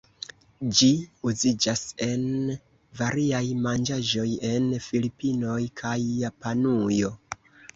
Ĝi 0.77 0.87
uziĝas 1.31 1.83
en 2.05 2.23
variaj 3.01 3.43
manĝaĵoj 3.67 4.27
en 4.53 4.69
Filipinoj 4.87 5.61
kaj 5.83 5.97
Japanujo. 6.27 7.17